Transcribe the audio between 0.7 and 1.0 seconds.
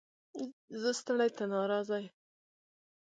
زه